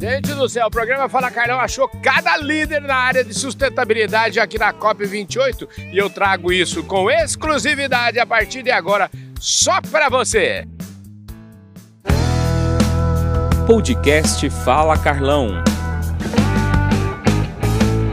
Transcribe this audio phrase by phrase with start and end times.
[0.00, 4.56] Gente do céu, o programa Fala Carlão achou cada líder na área de sustentabilidade aqui
[4.56, 10.64] na COP28 e eu trago isso com exclusividade a partir de agora só para você.
[13.66, 15.64] Podcast Fala Carlão.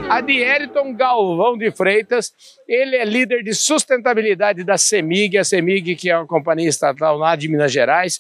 [0.10, 2.34] Adieriton Galvão de Freitas,
[2.68, 7.36] ele é líder de sustentabilidade da CEMIG, a CEMIG que é uma companhia estatal lá
[7.36, 8.20] de Minas Gerais,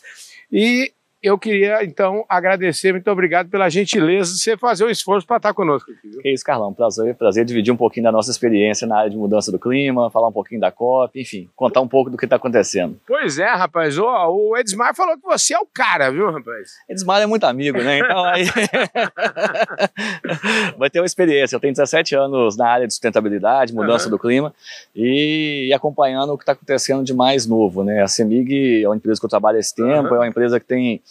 [0.51, 0.93] e
[1.25, 5.53] eu queria, então, agradecer, muito obrigado pela gentileza de você fazer o esforço para estar
[5.53, 6.07] conosco aqui.
[6.07, 6.21] Viu?
[6.23, 6.73] É isso, Carlão.
[6.73, 10.27] Prazer, prazer dividir um pouquinho da nossa experiência na área de mudança do clima, falar
[10.27, 12.99] um pouquinho da COP, enfim, contar um pouco do que está acontecendo.
[13.07, 13.97] Pois é, rapaz.
[13.97, 16.73] O, o Edmar falou que você é o cara, viu, rapaz?
[16.89, 17.99] Edmar é muito amigo, né?
[17.99, 18.45] Então aí.
[20.77, 21.55] Vai ter uma experiência.
[21.55, 24.11] Eu tenho 17 anos na área de sustentabilidade, mudança uhum.
[24.11, 24.53] do clima
[24.95, 28.01] e, e acompanhando o que está acontecendo de mais novo, né?
[28.01, 30.15] A CEMIG é uma empresa que eu trabalho há esse tempo, uhum.
[30.15, 31.01] é uma empresa que tem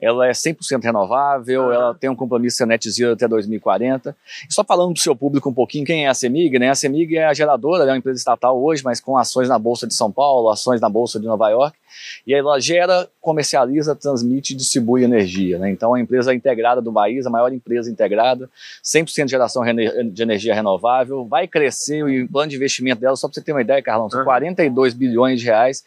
[0.00, 1.74] ela é 100% renovável, ah.
[1.74, 4.16] ela tem um compromisso net zero até 2040.
[4.48, 6.70] E só falando para o seu público um pouquinho, quem é a CEMIG, né?
[6.70, 9.86] A CEMIG é a geradora, é uma empresa estatal hoje, mas com ações na Bolsa
[9.86, 11.76] de São Paulo, ações na Bolsa de Nova York,
[12.26, 15.70] e ela gera, comercializa, transmite e distribui energia, né?
[15.70, 18.48] Então, é a empresa integrada do país, a maior empresa integrada,
[18.82, 23.34] 100% de geração de energia renovável, vai crescer o plano de investimento dela, só para
[23.34, 25.84] você ter uma ideia, Carlão, são 42 bilhões de reais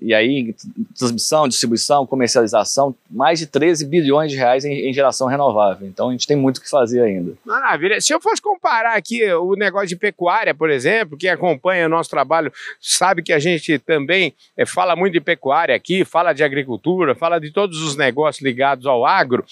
[0.00, 0.54] e aí
[0.96, 5.86] transmissão, distribuição, comercialização, mais de 13 bilhões de reais em, em, geração renovável.
[5.86, 7.32] Então a gente tem muito o que fazer ainda.
[7.44, 8.00] Maravilha.
[8.00, 12.10] Se eu fosse comparar aqui o negócio de pecuária, por exemplo, quem acompanha o nosso
[12.10, 17.14] trabalho sabe que a gente também é, fala muito de pecuária aqui, fala de agricultura,
[17.14, 19.44] fala de todos os negócios ligados ao agro.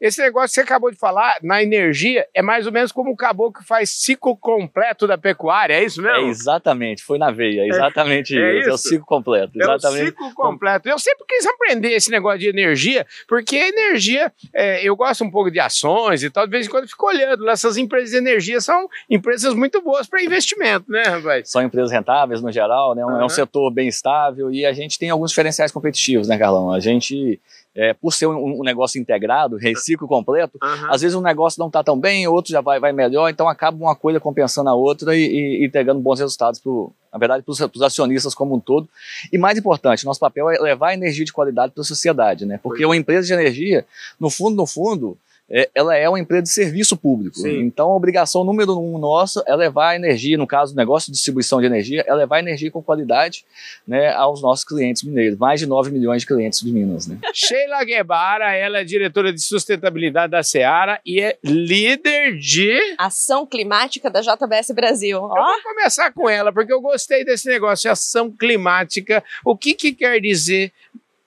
[0.00, 3.16] Esse negócio que você acabou de falar, na energia, é mais ou menos como o
[3.16, 6.26] caboclo que faz ciclo completo da pecuária, é isso mesmo?
[6.26, 9.52] É exatamente, foi na veia, exatamente é, isso, é, isso, é o ciclo completo.
[9.54, 10.88] Exatamente ciclo completo.
[10.88, 15.30] Eu sempre quis aprender esse negócio de energia, porque a energia, é, eu gosto um
[15.30, 17.48] pouco de ações e tal, de vez em quando eu fico olhando.
[17.48, 21.50] Essas empresas de energia são empresas muito boas para investimento, né, rapaz?
[21.50, 23.04] São empresas rentáveis no geral, né?
[23.04, 23.20] Uhum.
[23.20, 26.72] É um setor bem estável e a gente tem alguns diferenciais competitivos, né, Carlão?
[26.72, 27.40] A gente
[27.74, 30.92] é, por ser um, um, negócio integrado, reciclo completo, uhum.
[30.92, 33.76] às vezes um negócio não está tão bem, outro já vai, vai melhor, então acaba
[33.76, 37.52] uma coisa compensando a outra e, e, e entregando bons resultados, pro, na verdade, para
[37.52, 38.88] os acionistas como um todo.
[39.32, 42.60] E mais importante, nosso papel é levar energia de qualidade para a sociedade, né?
[42.62, 43.86] Porque uma empresa de energia,
[44.20, 45.16] no fundo, no fundo,
[45.50, 47.36] é, ela é uma empresa de serviço público.
[47.36, 47.60] Sim.
[47.60, 51.12] Então, a obrigação número um nossa é levar a energia, no caso do negócio de
[51.12, 53.44] distribuição de energia, é levar energia com qualidade
[53.86, 55.38] né, aos nossos clientes mineiros.
[55.38, 57.06] Mais de 9 milhões de clientes de Minas.
[57.06, 57.18] Né?
[57.34, 62.78] Sheila Guevara, ela é diretora de sustentabilidade da Seara e é líder de...
[62.96, 65.18] Ação Climática da JBS Brasil.
[65.18, 69.22] Eu vou começar com ela, porque eu gostei desse negócio, ação climática.
[69.44, 70.72] O que, que quer dizer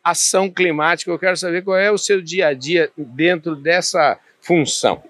[0.05, 1.09] ação climática.
[1.09, 5.01] Eu quero saber qual é o seu dia a dia dentro dessa função.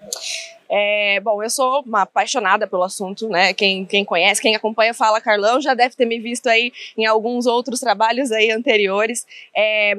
[0.69, 3.53] É, bom, eu sou uma apaixonada pelo assunto, né?
[3.53, 7.45] Quem, quem conhece, quem acompanha Fala Carlão já deve ter me visto aí em alguns
[7.45, 9.28] outros trabalhos aí anteriores.
[9.56, 9.97] É,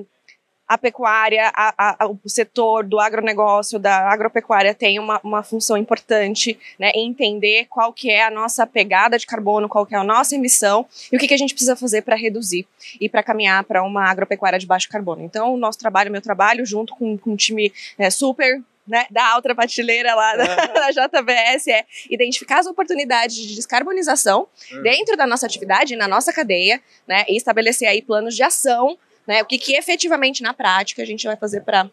[0.66, 6.58] a pecuária, a, a, o setor do agronegócio, da agropecuária tem uma, uma função importante
[6.78, 10.04] né, em entender qual que é a nossa pegada de carbono, qual que é a
[10.04, 12.66] nossa emissão e o que, que a gente precisa fazer para reduzir
[13.00, 15.22] e para caminhar para uma agropecuária de baixo carbono.
[15.22, 19.32] Então, o nosso trabalho, meu trabalho, junto com, com um time né, super né, da
[19.32, 24.82] alta prateleira lá da, da, JBS é identificar as oportunidades de descarbonização uhum.
[24.82, 29.42] dentro da nossa atividade, na nossa cadeia, né, e estabelecer aí planos de ação né?
[29.42, 31.88] O que, que efetivamente na prática a gente vai fazer para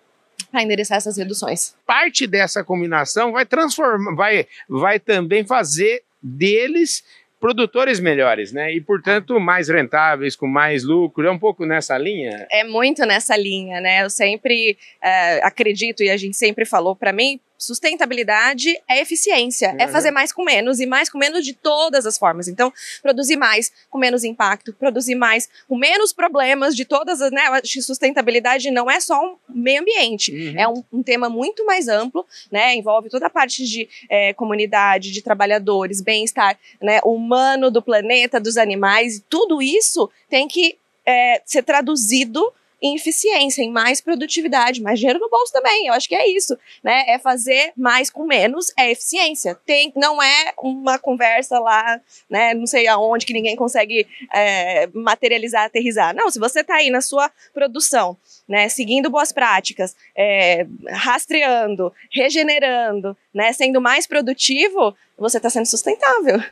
[0.52, 1.76] para endereçar essas reduções.
[1.86, 7.04] Parte dessa combinação vai transformar, vai, vai também fazer deles
[7.40, 8.74] produtores melhores, né?
[8.74, 11.28] E portanto mais rentáveis, com mais lucro.
[11.28, 12.48] É um pouco nessa linha.
[12.50, 14.04] É muito nessa linha, né?
[14.04, 19.72] Eu sempre é, acredito e a gente sempre falou para mim Sustentabilidade é eficiência, é
[19.72, 19.78] uhum.
[19.80, 22.48] é fazer mais com menos e mais com menos de todas as formas.
[22.48, 27.42] Então, produzir mais com menos impacto, produzir mais com menos problemas de todas as, né?
[27.64, 30.60] Sustentabilidade não é só um meio ambiente, uhum.
[30.60, 32.76] é um, um, tema muito mais amplo, né?
[32.76, 37.00] Envolve toda a parte de é, comunidade, de trabalhadores, bem-estar, né?
[37.04, 42.52] Humano do planeta, dos animais, tudo isso tem que é, ser traduzido
[42.84, 45.88] em eficiência, em mais produtividade, mais dinheiro no bolso também.
[45.88, 47.06] Eu acho que é isso, né?
[47.08, 49.58] É fazer mais com menos, é eficiência.
[49.66, 52.54] Tem, não é uma conversa lá, né?
[52.54, 56.14] Não sei aonde que ninguém consegue é, materializar, aterrizar.
[56.14, 58.68] Não, se você está aí na sua produção, né?
[58.68, 63.54] Seguindo boas práticas, é, rastreando, regenerando, né?
[63.54, 66.44] Sendo mais produtivo, você está sendo sustentável.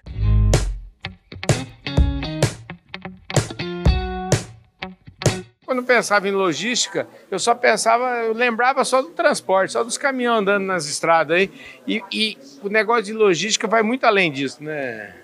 [5.71, 10.41] Quando pensava em logística, eu só pensava, eu lembrava só do transporte, só dos caminhões
[10.41, 11.49] andando nas estradas aí.
[11.87, 15.15] E, e o negócio de logística vai muito além disso, né?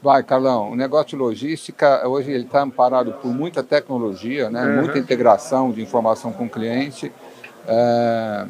[0.00, 0.70] Vai, Carlão.
[0.70, 4.64] O negócio de logística, hoje ele está amparado por muita tecnologia, né?
[4.64, 4.76] Uhum.
[4.84, 7.10] muita integração de informação com o cliente.
[7.66, 8.46] É,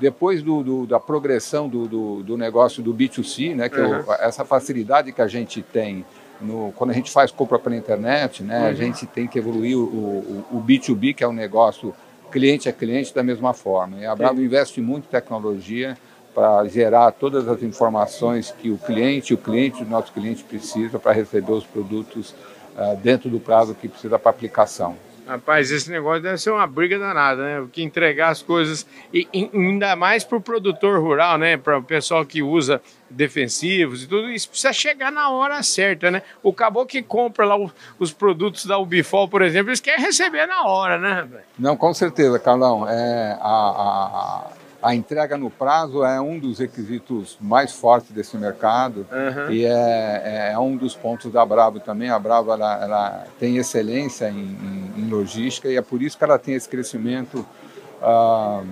[0.00, 3.68] depois do, do, da progressão do, do, negócio do B2C, né?
[3.68, 4.00] que uhum.
[4.00, 6.04] o, essa facilidade que a gente tem
[6.40, 8.60] no, quando a gente faz compra pela internet, né?
[8.60, 8.66] Uhum.
[8.66, 11.94] a gente tem que evoluir o, o, o, B2B, que é um negócio
[12.30, 13.98] cliente a cliente, da mesma forma.
[13.98, 15.96] E a Bravo investe muito em tecnologia
[16.34, 21.12] para gerar todas as informações que o cliente, o cliente o nosso cliente precisa para
[21.12, 22.34] receber os produtos
[22.76, 24.96] uh, dentro do prazo que precisa para aplicação.
[25.26, 27.60] Rapaz, esse negócio deve ser uma briga danada, né?
[27.60, 31.56] Porque entregar as coisas, e ainda mais para o produtor rural, né?
[31.56, 36.22] Para o pessoal que usa defensivos e tudo, isso precisa chegar na hora certa, né?
[36.42, 37.56] O caboclo que compra lá
[37.98, 41.26] os produtos da Ubifol, por exemplo, eles querem receber na hora, né?
[41.58, 42.86] Não, com certeza, Carlão.
[42.86, 44.50] É, a, a
[44.84, 49.50] a entrega no prazo é um dos requisitos mais fortes desse mercado uhum.
[49.50, 52.10] e é, é, um dos pontos da Bravo também.
[52.10, 56.24] A Bravo ela, ela tem excelência em, em, em, logística e é por isso que
[56.24, 57.46] ela tem esse crescimento
[58.02, 58.62] uh,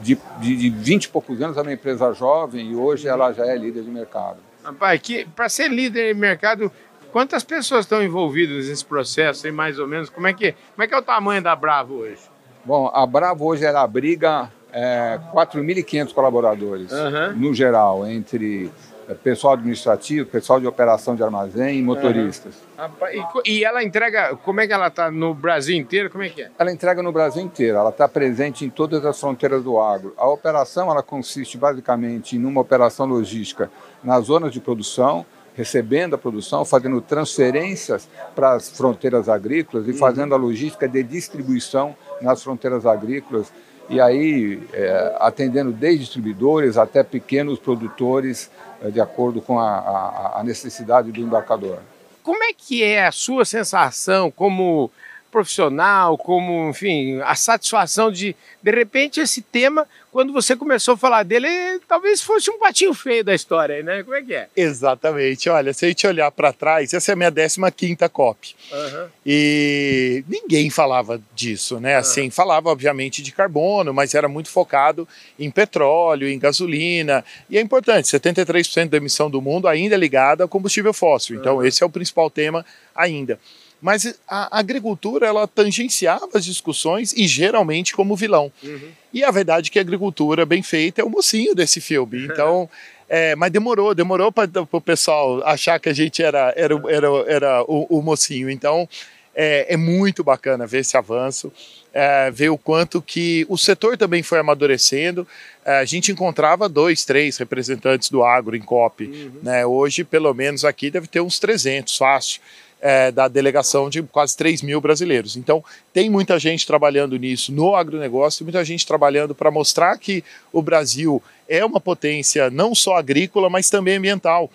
[0.00, 1.56] de, de, de 20 e poucos anos.
[1.56, 4.36] Ela é uma empresa jovem e hoje ela já é líder de mercado.
[4.62, 5.02] Rapaz,
[5.34, 6.70] para ser líder de mercado,
[7.10, 9.48] quantas pessoas estão envolvidas nesse processo?
[9.48, 11.94] E mais ou menos, como é que, como é, que é o tamanho da Bravo
[11.94, 12.22] hoje?
[12.64, 17.36] Bom, a Bravo hoje ela abriga é, 4.500 colaboradores, uhum.
[17.36, 18.70] no geral, entre
[19.08, 22.54] é, pessoal administrativo, pessoal de operação de armazém e motoristas.
[22.78, 23.40] Uhum.
[23.44, 26.08] E, e, ela entrega, como é que ela está no Brasil inteiro?
[26.08, 26.50] Como é que é?
[26.56, 30.14] Ela entrega no Brasil inteiro, ela está presente em todas as fronteiras do agro.
[30.16, 33.68] A operação ela consiste basicamente em uma operação logística
[34.04, 35.26] nas zonas de produção,
[35.56, 39.96] recebendo a produção, fazendo transferências para as fronteiras agrícolas e uhum.
[39.96, 43.52] fazendo a logística de distribuição nas fronteiras agrícolas
[43.88, 48.50] e aí é, atendendo desde distribuidores até pequenos produtores,
[48.82, 51.78] é, de acordo com a, a, a necessidade do embarcador.
[52.22, 54.90] Como é que é a sua sensação como
[55.30, 61.22] profissional, como, enfim, a satisfação de, de repente, esse tema, quando você começou a falar
[61.22, 61.48] dele,
[61.86, 64.02] talvez fosse um patinho feio da história, né?
[64.02, 64.48] Como é que é?
[64.56, 65.48] Exatamente.
[65.48, 68.56] Olha, se a gente olhar para trás, essa é a minha 15 COP.
[68.72, 69.08] Uhum.
[69.24, 71.96] E ninguém falava disso, né?
[71.96, 72.30] Assim, uhum.
[72.30, 75.06] falava, obviamente, de carbono, mas era muito focado
[75.38, 77.24] em petróleo, em gasolina.
[77.50, 81.38] E é importante, 73% da emissão do mundo ainda é ligada ao combustível fóssil.
[81.38, 81.64] Então, uhum.
[81.64, 82.64] esse é o principal tema
[82.94, 83.38] ainda.
[83.80, 88.52] Mas a agricultura ela tangenciava as discussões e geralmente como vilão.
[88.62, 88.90] Uhum.
[89.12, 92.24] E a verdade é que a agricultura bem feita é o mocinho desse filme.
[92.24, 92.68] Então,
[93.08, 97.62] é, mas demorou, demorou para o pessoal achar que a gente era, era, era, era
[97.62, 98.50] o, o mocinho.
[98.50, 98.88] Então,
[99.34, 101.52] é, é, muito bacana ver esse avanço,
[101.94, 105.26] é, ver o quanto que o setor também foi amadurecendo.
[105.64, 109.04] É, a gente encontrava dois, três representantes do agro em COP.
[109.04, 109.32] Uhum.
[109.42, 109.64] Né?
[109.64, 112.40] Hoje, pelo menos aqui, deve ter uns 300, fácil
[112.80, 115.36] é, da delegação de quase 3 mil brasileiros.
[115.36, 120.22] Então, tem muita gente trabalhando nisso no agronegócio, muita gente trabalhando para mostrar que
[120.52, 124.50] o Brasil é uma potência não só agrícola, mas também ambiental.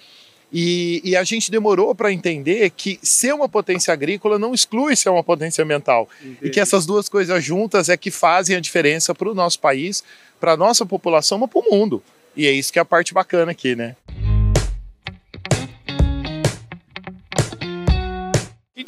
[0.55, 5.09] E, e a gente demorou para entender que ser uma potência agrícola não exclui ser
[5.09, 6.07] uma potência ambiental.
[6.21, 6.37] Entendi.
[6.43, 10.03] E que essas duas coisas juntas é que fazem a diferença para o nosso país,
[10.39, 12.03] para a nossa população, mas para o mundo.
[12.35, 13.95] E é isso que é a parte bacana aqui, né?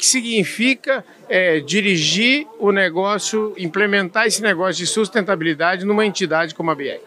[0.06, 6.74] Que, significa é, dirigir o negócio, implementar esse negócio de sustentabilidade numa entidade como a
[6.74, 7.00] BR?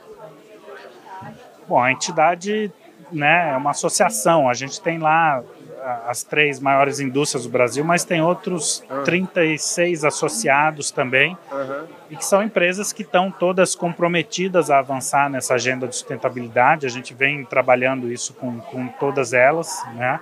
[1.68, 2.72] Bom, a entidade
[3.12, 4.50] né, é uma associação.
[4.50, 5.44] A gente tem lá
[6.08, 9.04] as três maiores indústrias do Brasil, mas tem outros uhum.
[9.04, 11.86] 36 associados também, uhum.
[12.10, 16.86] e que são empresas que estão todas comprometidas a avançar nessa agenda de sustentabilidade.
[16.86, 20.20] A gente vem trabalhando isso com, com todas elas, né?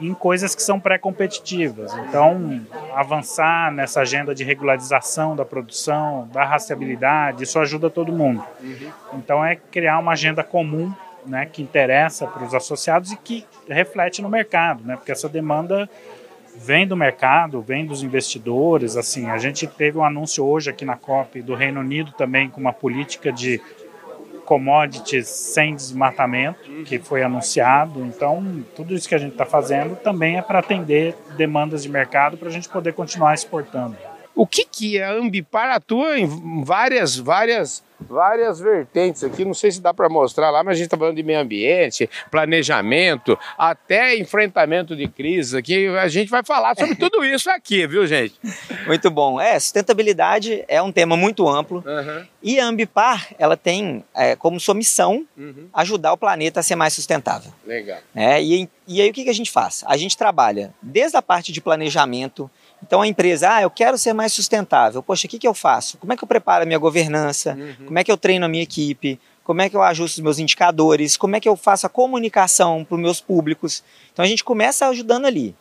[0.00, 1.92] Em coisas que são pré-competitivas.
[1.98, 2.60] Então,
[2.94, 8.44] avançar nessa agenda de regularização da produção, da rastreabilidade, isso ajuda todo mundo.
[9.12, 10.92] Então, é criar uma agenda comum
[11.26, 15.88] né, que interessa para os associados e que reflete no mercado, né, porque essa demanda
[16.56, 18.96] vem do mercado, vem dos investidores.
[18.96, 22.60] Assim, a gente teve um anúncio hoje aqui na COP do Reino Unido também com
[22.60, 23.60] uma política de
[24.48, 28.00] commodities sem desmatamento, que foi anunciado.
[28.00, 32.38] Então, tudo isso que a gente está fazendo também é para atender demandas de mercado
[32.38, 33.94] para a gente poder continuar exportando.
[34.34, 39.44] O que, que a Ambipar atua em várias, várias várias vertentes aqui.
[39.44, 42.08] Não sei se dá para mostrar lá, mas a gente está falando de meio ambiente,
[42.30, 45.86] planejamento, até enfrentamento de crises aqui.
[45.98, 48.34] A gente vai falar sobre tudo isso aqui, viu, gente?
[48.86, 49.40] Muito bom.
[49.40, 52.26] É, sustentabilidade é um tema muito amplo Uhum.
[52.42, 55.68] e a Ambipar ela tem é, como sua missão Uhum.
[55.72, 57.52] ajudar o planeta a ser mais sustentável.
[57.66, 57.98] Legal.
[58.14, 58.42] né?
[58.42, 59.84] E, e aí o que, que a gente faz?
[59.86, 62.50] A gente trabalha desde a parte de planejamento.
[62.82, 65.02] Então a empresa, ah, eu quero ser mais sustentável.
[65.02, 65.98] Poxa, o que, que eu faço?
[65.98, 67.54] Como é que eu preparo a minha governança?
[67.58, 67.86] Uhum.
[67.88, 69.18] Como é que eu treino a minha equipe?
[69.42, 71.16] Como é que eu ajusto os meus indicadores?
[71.16, 73.82] Como é que eu faço a comunicação para os meus públicos?
[74.12, 75.54] Então a gente começa ajudando ali.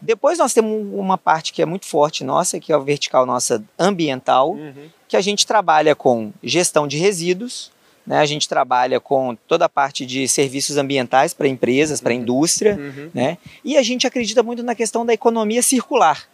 [0.00, 3.62] Depois nós temos uma parte que é muito forte nossa, que é a vertical nossa
[3.78, 4.88] ambiental, Uhum.
[5.06, 7.70] que a gente trabalha com gestão de resíduos,
[8.06, 8.18] né?
[8.20, 12.76] a gente trabalha com toda a parte de serviços ambientais para empresas, para a indústria,
[12.78, 13.10] Uhum.
[13.12, 13.36] né?
[13.62, 16.24] e a gente acredita muito na questão da economia circular.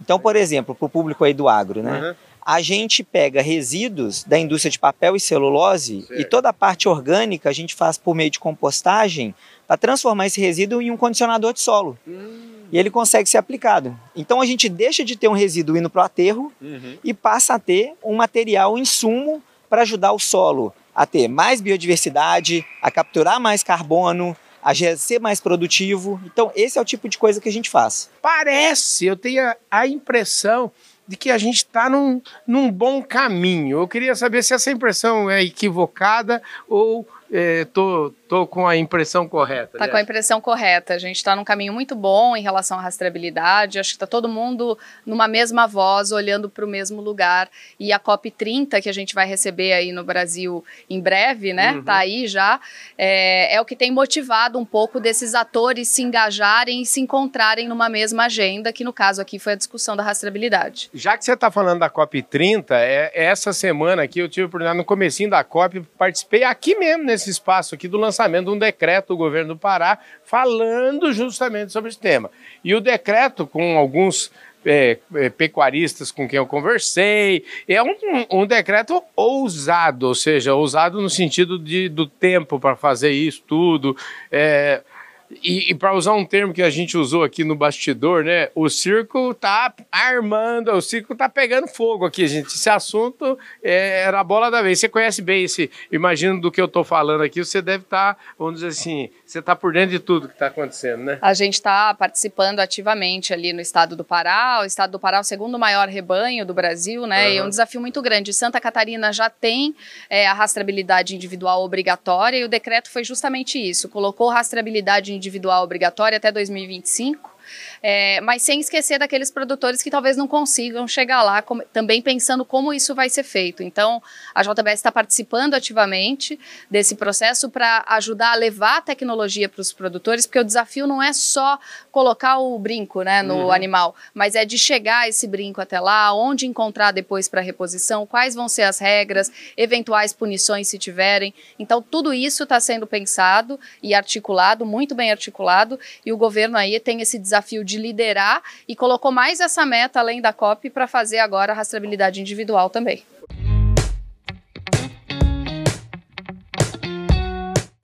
[0.00, 2.00] Então, por exemplo, para o público aí do agro, né?
[2.00, 2.14] Uhum.
[2.50, 6.18] A gente pega resíduos da indústria de papel e celulose Certo.
[6.18, 9.34] e toda a parte orgânica a gente faz por meio de compostagem
[9.66, 11.98] para transformar esse resíduo em um condicionador de solo.
[12.08, 12.54] Hum.
[12.72, 13.94] E ele consegue ser aplicado.
[14.16, 16.96] Então a gente deixa de ter um resíduo indo para o aterro Uhum.
[17.04, 21.60] e passa a ter um material, um insumo para ajudar o solo a ter mais
[21.60, 26.18] biodiversidade, a capturar mais carbono, a ser mais produtivo.
[26.24, 28.08] Então esse é o tipo de coisa que a gente faz.
[28.22, 30.72] Parece, eu tenho a impressão
[31.08, 33.80] de que a gente está num, num bom caminho.
[33.80, 39.28] Eu queria saber se essa impressão é equivocada ou é, tô, tô com a impressão
[39.28, 39.78] correta.
[39.78, 40.94] Tá com a impressão correta.
[40.94, 43.78] A gente está num caminho muito bom em relação à rastreabilidade.
[43.78, 47.48] Acho que está todo mundo numa mesma voz, olhando para o mesmo lugar.
[47.78, 51.72] E a COP 30, que a gente vai receber aí no Brasil em breve, né?
[51.72, 51.82] Uhum.
[51.82, 52.60] Tá aí já.
[52.96, 57.68] É, é o que tem motivado um pouco desses atores se engajarem e se encontrarem
[57.68, 60.90] numa mesma agenda, que no caso aqui foi a discussão da rastreabilidade.
[60.94, 64.78] Já que você está falando da COP30, é, essa semana aqui eu tive a oportunidade,
[64.78, 69.08] no comecinho da COP, participei aqui mesmo, nesse espaço aqui, do lançamento de um decreto
[69.08, 72.30] do governo do Pará falando justamente sobre esse tema.
[72.62, 74.30] E o decreto, com alguns
[74.64, 77.94] é, é, pecuaristas com quem eu conversei, é um,
[78.30, 83.96] um decreto ousado, ou seja, ousado no sentido de, do tempo para fazer isso tudo.
[84.30, 84.82] É,
[85.30, 88.48] e, e para usar um termo que a gente usou aqui no bastidor, né?
[88.54, 92.48] O circo tá armando, o circo tá pegando fogo aqui, gente.
[92.48, 94.80] Esse assunto é, era a bola da vez.
[94.80, 98.54] Você conhece bem esse, imagino do que eu tô falando aqui, você deve estar, vamos
[98.54, 101.18] dizer assim, você tá por dentro de tudo que tá acontecendo, né?
[101.20, 104.60] A gente está participando ativamente ali no estado do Pará.
[104.62, 107.34] O estado do Pará é o segundo maior rebanho do Brasil, né?
[107.34, 108.32] E é um desafio muito grande.
[108.32, 109.74] Santa Catarina já tem
[110.08, 113.88] é, a rastreabilidade individual obrigatória e o decreto foi justamente isso.
[113.88, 117.37] Colocou rastreabilidade individual obrigatória até 2025.
[117.82, 122.44] É, mas sem esquecer daqueles produtores que talvez não consigam chegar lá, como- também pensando
[122.44, 123.62] como isso vai ser feito.
[123.62, 124.02] Então,
[124.34, 126.38] a JBS está participando ativamente
[126.70, 131.02] desse processo para ajudar a levar a tecnologia para os produtores, porque o desafio não
[131.02, 131.58] é só
[131.90, 133.52] colocar o brinco né, no Uhum.
[133.52, 138.34] animal, mas é de chegar esse brinco até lá, onde encontrar depois para reposição, quais
[138.34, 141.32] vão ser as regras, eventuais punições se tiverem.
[141.58, 146.78] Então, tudo isso está sendo pensado e articulado, muito bem articulado, e o governo aí
[146.80, 151.18] tem esse desafio de liderar e colocou mais essa meta além da COP para fazer
[151.18, 153.04] agora a rastreabilidade individual também.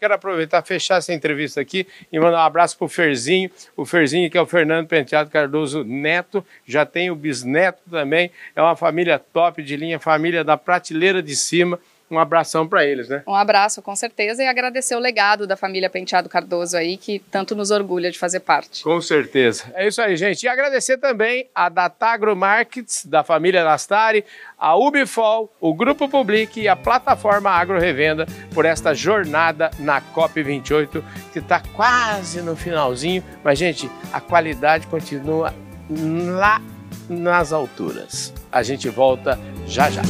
[0.05, 3.51] Quero aproveitar fechar essa entrevista aqui e mandar um abraço pro Ferzinho.
[3.75, 8.31] O Ferzinho, que é o Fernando Penteado Cardoso Neto, já tem o bisneto também.
[8.55, 11.81] É uma família top de linha, família da prateleira de cima.
[12.11, 13.23] Um abração para eles, né?
[13.27, 17.55] Um abraço, com certeza, e agradecer o legado da família Penteado Cardoso aí, que tanto
[17.55, 18.83] nos orgulha de fazer parte.
[18.83, 19.65] Com certeza.
[19.75, 20.43] É isso aí, gente.
[20.43, 24.25] E agradecer também a Datagro Markets, da família Nastari,
[24.59, 31.03] a Ubifol, o Grupo Public e a plataforma Agro Revenda por esta jornada na COP28,
[31.33, 33.25] que está quase no finalzinho.
[33.43, 35.55] Mas, gente, a qualidade continua
[35.91, 36.61] lá
[37.09, 38.33] nas alturas.
[38.51, 40.03] A gente volta já já.